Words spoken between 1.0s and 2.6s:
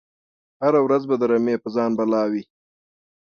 به د رمی په ځان بلا وي